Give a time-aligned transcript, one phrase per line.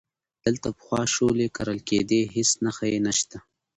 [0.45, 3.37] دلته پخوا شولې کرلې کېدې، هیڅ نښه یې نشته،